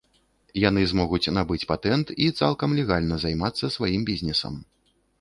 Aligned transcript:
Яны 0.61 0.81
змогуць 0.91 1.33
набыць 1.39 1.59
патэнт 1.73 2.07
і 2.23 2.31
цалкам 2.41 2.75
легальна 2.81 3.23
займацца 3.27 3.73
сваім 3.79 4.01
бізнесам. 4.13 4.53